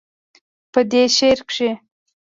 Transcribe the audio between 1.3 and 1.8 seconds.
کښې